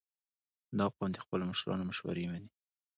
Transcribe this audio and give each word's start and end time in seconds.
•دا 0.77 0.85
قوم 0.95 1.09
د 1.13 1.17
خپلو 1.23 1.43
مشرانو 1.51 1.83
مشورې 1.89 2.25
منې. 2.31 2.49